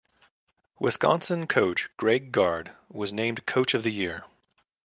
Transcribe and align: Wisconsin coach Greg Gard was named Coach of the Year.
Wisconsin 0.79 1.45
coach 1.45 1.87
Greg 1.97 2.31
Gard 2.31 2.71
was 2.89 3.13
named 3.13 3.45
Coach 3.45 3.75
of 3.75 3.83
the 3.83 3.91
Year. 3.91 4.25